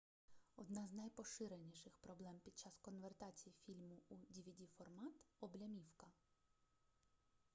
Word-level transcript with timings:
одна 0.55 0.87
з 0.87 0.93
найпоширеніших 0.93 1.97
проблем 1.97 2.39
під 2.43 2.57
час 2.59 2.79
конвертації 2.81 3.55
фільму 3.65 3.99
у 4.09 4.15
двд-формат 4.15 5.13
облямівка 5.39 6.07